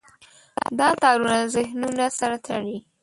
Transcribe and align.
دا 0.79 0.89
تارونه 1.01 1.37
ذهنونه 1.55 2.05
سره 2.19 2.37
تړي. 2.47 2.77